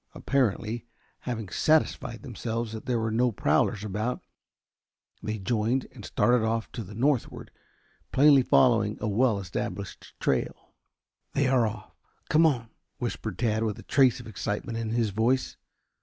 Apparently 0.15 0.87
having 1.29 1.47
satisfied 1.49 2.23
themselves 2.23 2.71
that 2.73 2.87
there 2.87 2.97
were 2.99 3.11
no 3.11 3.31
prowlers 3.31 3.83
about, 3.83 4.23
they 5.21 5.37
joined 5.37 5.85
and 5.91 6.03
started 6.03 6.43
off 6.43 6.71
to 6.71 6.83
the 6.83 6.95
northward, 6.95 7.51
plainly 8.11 8.41
following 8.41 8.97
a 8.99 9.07
well 9.07 9.37
established 9.37 10.15
trail. 10.19 10.73
"They 11.33 11.47
are 11.47 11.67
off. 11.67 11.91
Come 12.31 12.47
on," 12.47 12.69
whispered 12.97 13.37
Tad 13.37 13.61
with 13.63 13.77
a 13.77 13.83
trace 13.83 14.19
of 14.19 14.25
excitement 14.25 14.79
in 14.79 14.89
his 14.89 15.11
voice. 15.11 15.55